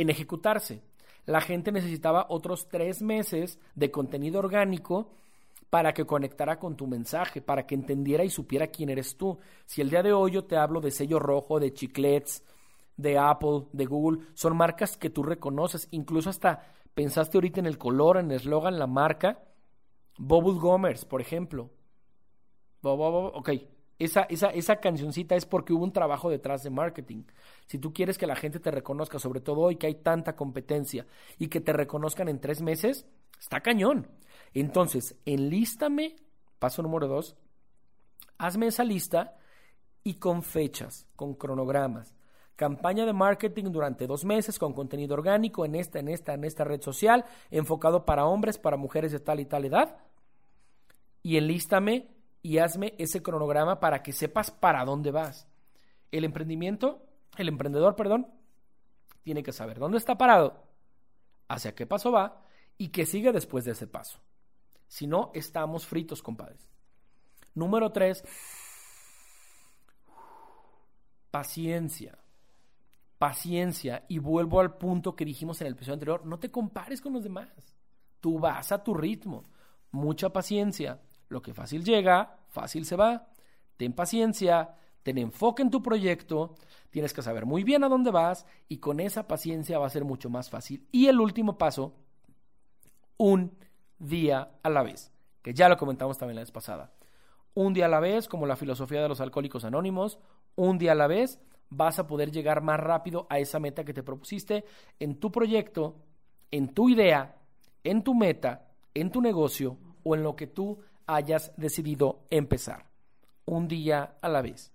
en 0.01 0.10
ejecutarse. 0.10 0.82
La 1.25 1.41
gente 1.41 1.72
necesitaba 1.72 2.25
otros 2.29 2.68
tres 2.70 3.01
meses 3.01 3.60
de 3.75 3.91
contenido 3.91 4.39
orgánico 4.39 5.12
para 5.70 5.94
que 5.94 6.06
conectara 6.06 6.58
con 6.58 6.75
tu 6.75 6.88
mensaje, 6.88 7.41
para 7.41 7.68
que 7.68 7.75
entendiera 7.75 8.24
y 8.24 8.29
supiera 8.29 8.68
quién 8.68 8.89
eres 8.89 9.15
tú. 9.18 9.38
Si 9.65 9.82
el 9.82 9.89
día 9.89 10.01
de 10.01 10.13
hoy 10.13 10.32
yo 10.32 10.46
te 10.46 10.58
hablo 10.58 10.82
de 10.82 10.91
sello 10.91 11.20
rojo, 11.20 11.60
de 11.60 11.74
chiclets, 11.74 12.44
de 12.98 13.18
Apple, 13.18 13.68
de 13.72 13.86
Google, 13.86 14.25
son 14.34 14.58
marcas 14.58 14.98
que 14.98 15.10
tú 15.10 15.24
reconoces, 15.24 15.88
incluso 15.91 16.29
hasta 16.29 16.63
pensaste 16.94 17.38
ahorita 17.38 17.60
en 17.60 17.68
el 17.68 17.77
color, 17.77 18.18
en 18.18 18.32
el 18.32 18.38
eslogan, 18.38 18.79
la 18.79 18.88
marca, 18.88 19.44
Bubble 20.18 20.60
Gomers, 20.60 21.06
por 21.06 21.22
ejemplo. 21.22 21.70
Ok, 22.82 23.50
esa, 24.00 24.22
esa, 24.24 24.48
esa 24.48 24.77
cancioncita 24.77 25.36
es 25.36 25.46
porque 25.46 25.74
hubo 25.74 25.84
un 25.84 25.91
trabajo 25.91 26.29
detrás 26.29 26.63
de 26.63 26.70
marketing. 26.70 27.24
Si 27.68 27.77
tú 27.77 27.94
quieres 27.94 28.18
que 28.18 28.27
la 28.27 28.38
gente 28.38 28.60
te 28.60 28.72
reconozca, 28.72 29.20
sobre 29.20 29.41
todo 29.41 29.60
hoy 29.60 29.75
que 29.75 29.88
hay 29.88 29.96
tanta 29.96 30.38
competencia, 30.38 31.06
y 31.38 31.50
que 31.50 31.60
te 31.60 31.74
reconozcan 31.74 32.29
en 32.29 32.39
tres 32.39 32.62
meses, 32.62 33.06
está 33.38 33.60
cañón. 33.60 34.08
Entonces, 34.53 35.15
enlístame, 35.25 36.15
paso 36.60 36.82
número 36.82 37.08
dos, 37.08 37.36
hazme 38.38 38.68
esa 38.68 38.86
lista 38.86 39.36
y 40.03 40.15
con 40.15 40.44
fechas, 40.44 41.06
con 41.18 41.34
cronogramas. 41.34 42.15
Campaña 42.56 43.06
de 43.06 43.13
marketing 43.13 43.65
durante 43.65 44.08
dos 44.08 44.25
meses 44.25 44.60
con 44.60 44.74
contenido 44.74 45.13
orgánico 45.13 45.65
en 45.65 45.75
esta, 45.75 46.00
en 46.00 46.08
esta, 46.08 46.34
en 46.34 46.44
esta 46.46 46.63
red 46.63 46.82
social, 46.82 47.25
enfocado 47.51 48.06
para 48.06 48.25
hombres, 48.25 48.58
para 48.58 48.77
mujeres 48.77 49.12
de 49.12 49.20
tal 49.20 49.39
y 49.39 49.46
tal 49.46 49.65
edad. 49.65 49.98
Y 51.22 51.38
enlístame 51.38 52.08
y 52.41 52.60
hazme 52.60 52.96
ese 52.98 53.22
cronograma 53.22 53.79
para 53.79 54.01
que 54.01 54.13
sepas 54.13 54.51
para 54.51 54.86
dónde 54.86 55.12
vas. 55.12 55.48
El 56.12 56.24
emprendimiento, 56.24 57.05
el 57.38 57.48
emprendedor, 57.48 57.96
perdón, 57.96 58.27
tiene 59.24 59.43
que 59.43 59.51
saber 59.51 59.79
dónde 59.79 59.98
está 59.98 60.17
parado, 60.17 60.63
hacia 61.48 61.75
qué 61.75 61.86
paso 61.86 62.12
va 62.12 62.43
y 62.77 62.89
qué 62.89 63.05
sigue 63.05 63.31
después 63.31 63.65
de 63.65 63.72
ese 63.72 63.88
paso. 63.88 64.19
Si 64.88 65.05
no, 65.05 65.31
estamos 65.34 65.86
fritos, 65.86 66.24
compadres. 66.24 66.67
Número 67.53 67.91
tres, 67.91 68.24
paciencia. 71.29 72.17
Paciencia. 73.17 74.05
Y 74.08 74.19
vuelvo 74.19 74.62
al 74.62 74.77
punto 74.77 75.15
que 75.15 75.25
dijimos 75.25 75.60
en 75.62 75.67
el 75.67 75.74
episodio 75.74 75.93
anterior, 75.96 76.25
no 76.25 76.39
te 76.39 76.50
compares 76.50 77.01
con 77.01 77.13
los 77.13 77.24
demás. 77.24 77.50
Tú 78.19 78.39
vas 78.39 78.72
a 78.72 78.84
tu 78.84 78.93
ritmo. 78.93 79.43
Mucha 79.91 80.29
paciencia. 80.29 81.01
Lo 81.29 81.41
que 81.41 81.53
fácil 81.53 81.83
llega, 81.83 82.39
fácil 82.50 82.86
se 82.86 82.95
va. 82.95 83.27
Ten 83.77 83.93
paciencia, 83.93 84.75
ten 85.03 85.17
enfoque 85.17 85.62
en 85.62 85.69
tu 85.69 85.81
proyecto, 85.81 86.55
tienes 86.89 87.13
que 87.13 87.21
saber 87.21 87.45
muy 87.45 87.63
bien 87.63 87.83
a 87.83 87.89
dónde 87.89 88.12
vas 88.12 88.45
y 88.67 88.77
con 88.77 89.00
esa 89.00 89.27
paciencia 89.27 89.79
va 89.79 89.88
a 89.88 89.91
ser 89.91 90.03
mucho 90.03 90.29
más 90.29 90.50
fácil. 90.50 90.88
Y 90.91 91.07
el 91.07 91.19
último 91.19 91.57
paso, 91.57 91.95
un 93.17 93.57
día 93.98 94.51
a 94.63 94.69
la 94.69 94.83
vez, 94.83 95.12
que 95.41 95.53
ya 95.53 95.69
lo 95.69 95.77
comentamos 95.77 96.17
también 96.17 96.36
la 96.36 96.41
vez 96.41 96.51
pasada. 96.51 96.91
Un 97.53 97.74
día 97.74 97.86
a 97.86 97.89
la 97.89 98.00
vez, 98.00 98.27
como 98.27 98.45
la 98.45 98.55
filosofía 98.55 99.01
de 99.01 99.09
los 99.09 99.21
alcohólicos 99.21 99.63
anónimos, 99.63 100.19
un 100.55 100.77
día 100.77 100.91
a 100.91 100.95
la 100.95 101.07
vez 101.07 101.39
vas 101.69 102.00
a 102.00 102.07
poder 102.07 102.31
llegar 102.31 102.62
más 102.62 102.79
rápido 102.79 103.27
a 103.29 103.39
esa 103.39 103.59
meta 103.59 103.83
que 103.83 103.93
te 103.93 104.03
propusiste 104.03 104.65
en 105.00 105.19
tu 105.19 105.31
proyecto, 105.31 105.98
en 106.51 106.74
tu 106.74 106.89
idea, 106.89 107.38
en 107.83 108.03
tu 108.03 108.15
meta, 108.15 108.67
en 108.93 109.12
tu 109.12 109.21
negocio 109.21 109.77
o 110.03 110.15
en 110.15 110.24
lo 110.24 110.36
que 110.36 110.48
tú 110.48 110.79
hayas 111.16 111.51
decidido 111.58 112.25
empezar. 112.30 112.86
Un 113.46 113.68
día 113.68 114.16
a 114.22 114.30
la 114.30 114.42
vez. 114.42 114.72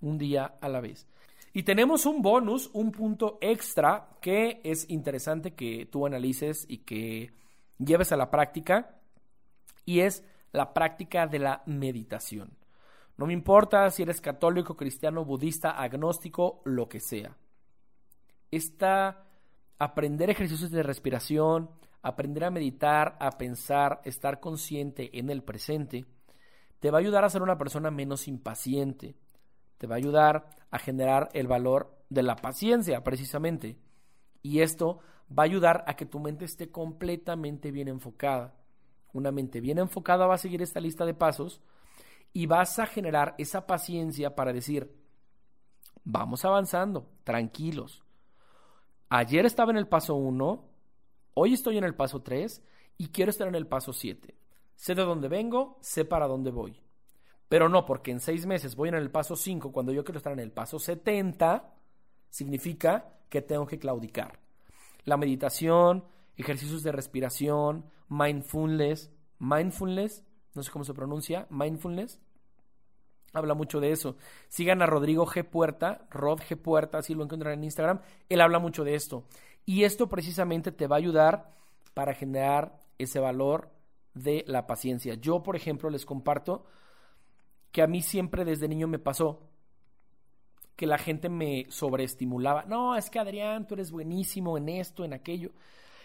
Un 0.00 0.18
día 0.18 0.56
a 0.60 0.68
la 0.68 0.80
vez. 0.80 1.06
Y 1.52 1.62
tenemos 1.62 2.06
un 2.06 2.22
bonus, 2.22 2.70
un 2.72 2.90
punto 2.90 3.38
extra 3.40 4.08
que 4.20 4.60
es 4.64 4.88
interesante 4.90 5.54
que 5.54 5.86
tú 5.86 6.06
analices 6.06 6.64
y 6.68 6.78
que 6.78 7.32
lleves 7.78 8.10
a 8.12 8.16
la 8.16 8.30
práctica 8.30 8.96
y 9.84 10.00
es 10.00 10.24
la 10.52 10.72
práctica 10.72 11.26
de 11.26 11.38
la 11.38 11.62
meditación. 11.66 12.56
No 13.16 13.26
me 13.26 13.32
importa 13.32 13.88
si 13.90 14.02
eres 14.02 14.20
católico, 14.20 14.76
cristiano, 14.76 15.24
budista, 15.24 15.70
agnóstico, 15.70 16.60
lo 16.64 16.88
que 16.88 16.98
sea. 16.98 17.36
Esta 18.50 19.24
aprender 19.78 20.30
ejercicios 20.30 20.70
de 20.70 20.82
respiración, 20.82 21.70
aprender 22.04 22.44
a 22.44 22.50
meditar, 22.50 23.16
a 23.18 23.30
pensar, 23.32 24.02
estar 24.04 24.38
consciente 24.38 25.18
en 25.18 25.30
el 25.30 25.42
presente, 25.42 26.04
te 26.78 26.90
va 26.90 26.98
a 26.98 27.00
ayudar 27.00 27.24
a 27.24 27.30
ser 27.30 27.40
una 27.40 27.56
persona 27.56 27.90
menos 27.90 28.28
impaciente. 28.28 29.16
Te 29.78 29.86
va 29.86 29.94
a 29.94 29.98
ayudar 29.98 30.50
a 30.70 30.78
generar 30.78 31.30
el 31.32 31.46
valor 31.48 31.96
de 32.10 32.22
la 32.22 32.36
paciencia, 32.36 33.02
precisamente. 33.02 33.78
Y 34.42 34.60
esto 34.60 34.98
va 35.30 35.44
a 35.44 35.46
ayudar 35.46 35.82
a 35.86 35.96
que 35.96 36.04
tu 36.04 36.20
mente 36.20 36.44
esté 36.44 36.70
completamente 36.70 37.70
bien 37.70 37.88
enfocada. 37.88 38.54
Una 39.14 39.32
mente 39.32 39.62
bien 39.62 39.78
enfocada 39.78 40.26
va 40.26 40.34
a 40.34 40.38
seguir 40.38 40.60
esta 40.60 40.80
lista 40.80 41.06
de 41.06 41.14
pasos 41.14 41.62
y 42.34 42.44
vas 42.44 42.78
a 42.78 42.86
generar 42.86 43.34
esa 43.38 43.66
paciencia 43.66 44.34
para 44.34 44.52
decir, 44.52 44.94
vamos 46.04 46.44
avanzando, 46.44 47.08
tranquilos. 47.24 48.04
Ayer 49.08 49.46
estaba 49.46 49.70
en 49.70 49.78
el 49.78 49.88
paso 49.88 50.16
1, 50.16 50.73
hoy 51.34 51.54
estoy 51.54 51.78
en 51.78 51.84
el 51.84 51.94
paso 51.94 52.22
3 52.22 52.62
y 52.98 53.08
quiero 53.08 53.30
estar 53.30 53.48
en 53.48 53.54
el 53.54 53.66
paso 53.66 53.92
7. 53.92 54.34
Sé 54.74 54.94
de 54.94 55.04
dónde 55.04 55.28
vengo, 55.28 55.78
sé 55.80 56.04
para 56.04 56.26
dónde 56.26 56.50
voy. 56.50 56.80
Pero 57.48 57.68
no, 57.68 57.84
porque 57.84 58.10
en 58.10 58.20
seis 58.20 58.46
meses 58.46 58.74
voy 58.74 58.88
en 58.88 58.94
el 58.96 59.10
paso 59.10 59.36
5 59.36 59.70
cuando 59.70 59.92
yo 59.92 60.04
quiero 60.04 60.18
estar 60.18 60.32
en 60.32 60.40
el 60.40 60.50
paso 60.50 60.78
70, 60.78 61.74
significa 62.30 63.12
que 63.28 63.42
tengo 63.42 63.66
que 63.66 63.78
claudicar 63.78 64.44
la 65.04 65.16
meditación, 65.16 66.04
ejercicios 66.36 66.82
de 66.82 66.92
respiración, 66.92 67.84
mindfulness, 68.08 69.10
mindfulness, 69.38 70.24
no 70.54 70.62
sé 70.62 70.70
cómo 70.70 70.84
se 70.84 70.94
pronuncia, 70.94 71.46
mindfulness, 71.50 72.20
habla 73.32 73.54
mucho 73.54 73.80
de 73.80 73.92
eso. 73.92 74.16
Sigan 74.48 74.82
a 74.82 74.86
Rodrigo 74.86 75.26
G. 75.26 75.44
Puerta, 75.44 76.06
Rod 76.10 76.40
G. 76.40 76.56
Puerta, 76.56 76.98
así 76.98 77.14
lo 77.14 77.24
encuentran 77.24 77.54
en 77.54 77.64
Instagram, 77.64 78.00
él 78.28 78.40
habla 78.40 78.58
mucho 78.58 78.84
de 78.84 78.94
esto. 78.94 79.24
Y 79.64 79.84
esto 79.84 80.08
precisamente 80.08 80.72
te 80.72 80.86
va 80.86 80.96
a 80.96 80.98
ayudar 80.98 81.50
para 81.94 82.14
generar 82.14 82.78
ese 82.98 83.18
valor 83.18 83.70
de 84.14 84.44
la 84.46 84.66
paciencia. 84.66 85.14
Yo, 85.14 85.42
por 85.42 85.56
ejemplo, 85.56 85.90
les 85.90 86.04
comparto 86.04 86.64
que 87.72 87.82
a 87.82 87.86
mí 87.86 88.02
siempre 88.02 88.44
desde 88.44 88.68
niño 88.68 88.86
me 88.86 88.98
pasó 88.98 89.40
que 90.76 90.86
la 90.86 90.98
gente 90.98 91.28
me 91.28 91.66
sobreestimulaba. 91.68 92.64
No, 92.64 92.96
es 92.96 93.10
que 93.10 93.18
Adrián, 93.18 93.66
tú 93.66 93.74
eres 93.74 93.90
buenísimo 93.90 94.56
en 94.58 94.68
esto, 94.68 95.04
en 95.04 95.12
aquello. 95.12 95.52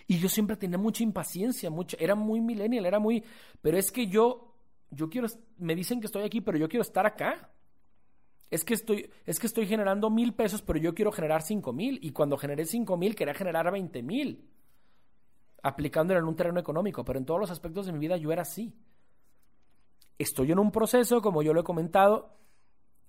Y 0.08 0.18
yo 0.20 0.30
siempre 0.30 0.58
tenía 0.58 0.78
mucha 0.78 1.04
impaciencia, 1.04 1.70
mucha, 1.70 1.98
era 2.00 2.16
muy 2.16 2.42
millennial, 2.42 2.86
era 2.86 3.00
muy, 3.00 3.24
pero 3.62 3.78
es 3.78 3.92
que 3.92 4.08
yo, 4.08 4.56
yo 4.89 5.10
quiero, 5.10 5.28
me 5.58 5.75
dicen 5.75 6.00
que 6.00 6.08
estoy 6.08 6.24
aquí, 6.24 6.42
pero 6.42 6.58
yo 6.58 6.68
quiero 6.68 6.82
estar 6.82 7.06
acá. 7.06 7.51
Es 8.50 8.63
que 8.63 8.74
estoy, 8.74 9.10
es 9.25 9.39
que 9.39 9.48
estoy 9.48 9.68
generando 9.68 10.10
mil 10.10 10.34
pesos, 10.34 10.62
pero 10.62 10.79
yo 10.79 10.96
quiero 10.96 11.12
generar 11.12 11.44
cinco 11.44 11.72
mil. 11.72 12.00
Y 12.01 12.12
cuando 12.12 12.38
generé 12.38 12.65
cinco 12.65 12.98
mil, 12.98 13.15
quería 13.15 13.34
generar 13.34 13.72
veinte 13.72 14.01
mil. 14.01 14.50
Aplicándolo 15.62 16.20
en 16.20 16.25
un 16.25 16.36
terreno 16.36 16.60
económico, 16.60 17.03
pero 17.03 17.20
en 17.20 17.25
todos 17.25 17.39
los 17.39 17.51
aspectos 17.51 17.86
de 17.86 17.91
mi 17.91 18.00
vida 18.00 18.18
yo 18.18 18.32
era 18.32 18.41
así. 18.44 18.74
Estoy 20.18 20.51
en 20.51 20.60
un 20.60 20.72
proceso, 20.72 21.22
como 21.22 21.44
yo 21.44 21.53
lo 21.53 21.62
he 21.62 21.63
comentado, 21.63 22.38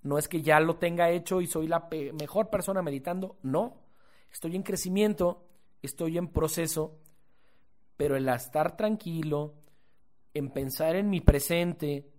no 0.03 0.19
es 0.19 0.29
que 0.29 0.43
ya 0.43 0.61
lo 0.61 0.77
tenga 0.77 1.11
hecho 1.11 1.41
y 1.41 1.47
soy 1.47 1.69
la 1.69 1.89
mejor 2.19 2.51
persona 2.51 2.83
meditando, 2.83 3.39
no. 3.43 3.83
Estoy 4.33 4.57
en 4.57 4.63
crecimiento, 4.63 5.47
estoy 5.83 6.19
en 6.19 6.29
proceso, 6.29 6.99
pero 7.97 8.17
el 8.17 8.29
estar 8.29 8.77
tranquilo, 8.77 9.55
en 10.35 10.51
pensar 10.51 10.97
en 10.97 11.11
mi 11.11 11.21
presente, 11.21 12.10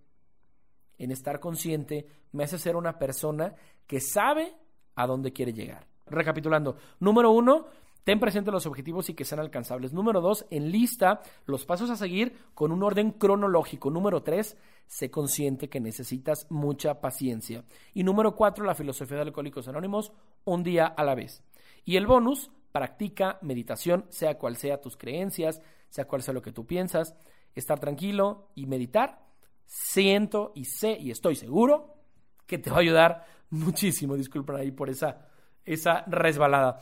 en 0.98 1.10
estar 1.10 1.40
consciente, 1.40 2.06
me 2.32 2.44
hace 2.44 2.58
ser 2.58 2.76
una 2.76 2.98
persona 2.98 3.54
que 3.86 4.00
sabe 4.00 4.54
a 4.94 5.06
dónde 5.06 5.32
quiere 5.32 5.52
llegar. 5.52 5.86
Recapitulando, 6.06 6.76
número 7.00 7.30
uno, 7.30 7.66
ten 8.04 8.20
presente 8.20 8.50
los 8.50 8.66
objetivos 8.66 9.08
y 9.08 9.14
que 9.14 9.24
sean 9.24 9.40
alcanzables. 9.40 9.92
Número 9.92 10.20
dos, 10.20 10.46
enlista 10.50 11.22
los 11.46 11.64
pasos 11.64 11.90
a 11.90 11.96
seguir 11.96 12.36
con 12.54 12.72
un 12.72 12.82
orden 12.82 13.12
cronológico. 13.12 13.90
Número 13.90 14.22
tres, 14.22 14.56
sé 14.86 15.10
consciente 15.10 15.68
que 15.68 15.80
necesitas 15.80 16.46
mucha 16.50 17.00
paciencia. 17.00 17.64
Y 17.94 18.02
número 18.02 18.34
cuatro, 18.36 18.64
la 18.64 18.74
filosofía 18.74 19.16
de 19.16 19.22
Alcohólicos 19.22 19.68
Anónimos, 19.68 20.12
un 20.44 20.62
día 20.62 20.86
a 20.86 21.04
la 21.04 21.14
vez. 21.14 21.42
Y 21.84 21.96
el 21.96 22.06
bonus, 22.06 22.50
practica 22.72 23.38
meditación, 23.42 24.06
sea 24.08 24.38
cual 24.38 24.56
sea 24.56 24.80
tus 24.80 24.96
creencias, 24.96 25.60
sea 25.88 26.06
cual 26.06 26.22
sea 26.22 26.34
lo 26.34 26.42
que 26.42 26.52
tú 26.52 26.66
piensas, 26.66 27.14
estar 27.54 27.78
tranquilo 27.78 28.48
y 28.54 28.66
meditar. 28.66 29.20
Siento 29.74 30.52
y 30.54 30.66
sé 30.66 30.98
y 31.00 31.10
estoy 31.10 31.34
seguro 31.34 31.96
que 32.46 32.58
te 32.58 32.68
va 32.68 32.76
a 32.76 32.80
ayudar 32.80 33.24
muchísimo. 33.48 34.18
Disculpen 34.18 34.56
ahí 34.56 34.70
por 34.70 34.90
esa, 34.90 35.26
esa 35.64 36.04
resbalada. 36.08 36.78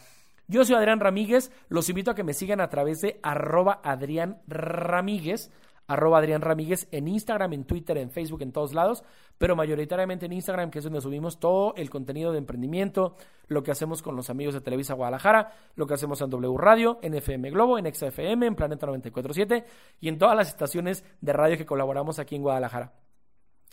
Yo 0.48 0.64
soy 0.64 0.74
Adrián 0.74 0.98
Ramírez, 0.98 1.52
los 1.68 1.88
invito 1.88 2.10
a 2.10 2.16
que 2.16 2.24
me 2.24 2.34
sigan 2.34 2.60
a 2.60 2.68
través 2.68 3.00
de 3.00 3.20
arroba 3.22 3.80
Adrián 3.84 4.42
Ramírez, 4.48 5.52
arroba 5.90 6.18
Adrián 6.18 6.40
Ramírez 6.40 6.86
en 6.92 7.08
Instagram, 7.08 7.52
en 7.52 7.64
Twitter, 7.64 7.98
en 7.98 8.12
Facebook, 8.12 8.42
en 8.42 8.52
todos 8.52 8.74
lados, 8.74 9.02
pero 9.38 9.56
mayoritariamente 9.56 10.26
en 10.26 10.32
Instagram, 10.32 10.70
que 10.70 10.78
es 10.78 10.84
donde 10.84 11.00
subimos 11.00 11.40
todo 11.40 11.74
el 11.76 11.90
contenido 11.90 12.30
de 12.30 12.38
emprendimiento, 12.38 13.16
lo 13.48 13.64
que 13.64 13.72
hacemos 13.72 14.00
con 14.00 14.14
los 14.14 14.30
amigos 14.30 14.54
de 14.54 14.60
Televisa 14.60 14.94
Guadalajara, 14.94 15.52
lo 15.74 15.88
que 15.88 15.94
hacemos 15.94 16.20
en 16.20 16.30
W 16.30 16.56
Radio, 16.58 17.00
en 17.02 17.14
FM 17.14 17.50
Globo, 17.50 17.76
en 17.76 17.92
XFM, 17.92 18.46
en 18.46 18.54
Planeta 18.54 18.86
947 18.86 19.64
y 20.00 20.08
en 20.08 20.16
todas 20.16 20.36
las 20.36 20.46
estaciones 20.46 21.04
de 21.20 21.32
radio 21.32 21.58
que 21.58 21.66
colaboramos 21.66 22.20
aquí 22.20 22.36
en 22.36 22.42
Guadalajara. 22.42 22.92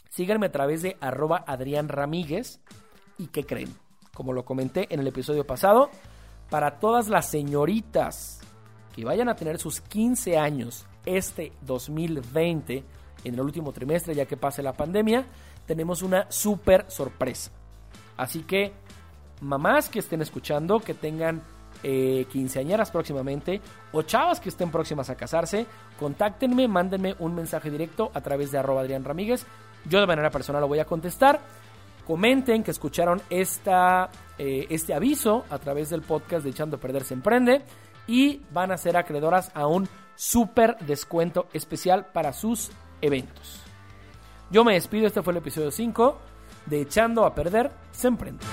Síganme 0.09 0.47
a 0.47 0.51
través 0.51 0.81
de 0.81 0.97
arroba 0.99 1.43
Adrián 1.45 1.87
Ramírez 1.87 2.61
y 3.19 3.27
¿qué 3.27 3.43
creen? 3.45 3.69
Como 4.15 4.33
lo 4.33 4.43
comenté 4.43 4.91
en 4.91 5.01
el 5.01 5.07
episodio 5.07 5.45
pasado, 5.45 5.91
para 6.49 6.79
todas 6.79 7.09
las 7.09 7.29
señoritas 7.29 8.41
que 8.95 9.05
vayan 9.05 9.29
a 9.29 9.35
tener 9.35 9.59
sus 9.59 9.81
15 9.81 10.39
años 10.39 10.87
este 11.07 11.51
2020, 11.61 12.83
en 13.23 13.33
el 13.33 13.41
último 13.41 13.71
trimestre, 13.71 14.15
ya 14.15 14.25
que 14.25 14.37
pase 14.37 14.61
la 14.61 14.73
pandemia, 14.73 15.25
tenemos 15.65 16.01
una 16.01 16.29
súper 16.31 16.85
sorpresa. 16.89 17.51
Así 18.15 18.43
que, 18.43 18.73
mamás 19.41 19.89
que 19.89 19.99
estén 19.99 20.21
escuchando, 20.21 20.79
que 20.79 20.93
tengan 20.93 21.41
eh, 21.83 22.25
quinceañeras 22.31 22.89
próximamente 22.89 23.61
o 23.91 24.01
chavas 24.01 24.39
que 24.39 24.49
estén 24.49 24.71
próximas 24.71 25.11
a 25.11 25.15
casarse, 25.15 25.67
contáctenme, 25.99 26.67
mándenme 26.67 27.15
un 27.19 27.35
mensaje 27.35 27.69
directo 27.69 28.09
a 28.13 28.21
través 28.21 28.51
de 28.51 28.57
arroba 28.57 28.81
Adrián 28.81 29.03
Ramírez. 29.03 29.45
Yo 29.85 29.99
de 29.99 30.07
manera 30.07 30.31
personal 30.31 30.61
lo 30.61 30.67
voy 30.67 30.79
a 30.79 30.85
contestar. 30.85 31.39
Comenten 32.05 32.63
que 32.63 32.71
escucharon 32.71 33.21
eh, 33.29 33.47
este 34.69 34.93
aviso 34.93 35.45
a 35.49 35.59
través 35.59 35.89
del 35.89 36.01
podcast 36.01 36.43
de 36.43 36.49
Echando 36.49 36.77
a 36.77 36.79
Perder 36.79 37.03
se 37.03 37.13
Emprende 37.13 37.61
y 38.07 38.41
van 38.51 38.71
a 38.71 38.77
ser 38.77 38.97
acreedoras 38.97 39.51
a 39.53 39.67
un 39.67 39.87
súper 40.17 40.77
descuento 40.79 41.47
especial 41.53 42.07
para 42.07 42.33
sus 42.33 42.71
eventos. 42.99 43.61
Yo 44.51 44.65
me 44.65 44.73
despido, 44.73 45.07
este 45.07 45.21
fue 45.21 45.31
el 45.31 45.37
episodio 45.37 45.71
5 45.71 46.17
de 46.65 46.81
Echando 46.81 47.25
a 47.25 47.33
Perder 47.33 47.71
se 47.91 48.09
Emprende. 48.09 48.43